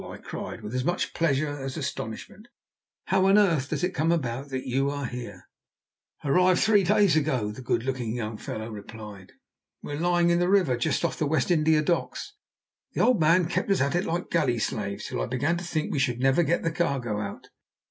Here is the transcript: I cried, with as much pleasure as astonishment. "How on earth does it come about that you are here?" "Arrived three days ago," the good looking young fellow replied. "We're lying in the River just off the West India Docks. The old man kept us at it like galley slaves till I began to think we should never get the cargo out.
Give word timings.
I 0.03 0.17
cried, 0.17 0.61
with 0.61 0.73
as 0.73 0.83
much 0.83 1.13
pleasure 1.13 1.47
as 1.59 1.77
astonishment. 1.77 2.47
"How 3.05 3.27
on 3.27 3.37
earth 3.37 3.69
does 3.69 3.83
it 3.83 3.93
come 3.93 4.11
about 4.11 4.49
that 4.49 4.65
you 4.67 4.89
are 4.89 5.05
here?" 5.05 5.43
"Arrived 6.23 6.59
three 6.59 6.83
days 6.83 7.15
ago," 7.15 7.51
the 7.51 7.61
good 7.61 7.83
looking 7.83 8.15
young 8.15 8.37
fellow 8.37 8.71
replied. 8.71 9.33
"We're 9.83 9.99
lying 9.99 10.31
in 10.31 10.39
the 10.39 10.49
River 10.49 10.75
just 10.75 11.05
off 11.05 11.19
the 11.19 11.27
West 11.27 11.51
India 11.51 11.83
Docks. 11.83 12.33
The 12.93 13.01
old 13.01 13.19
man 13.19 13.45
kept 13.47 13.69
us 13.69 13.79
at 13.79 13.93
it 13.93 14.05
like 14.05 14.31
galley 14.31 14.57
slaves 14.57 15.05
till 15.05 15.21
I 15.21 15.27
began 15.27 15.55
to 15.57 15.63
think 15.63 15.91
we 15.91 15.99
should 15.99 16.19
never 16.19 16.41
get 16.41 16.63
the 16.63 16.71
cargo 16.71 17.19
out. 17.19 17.49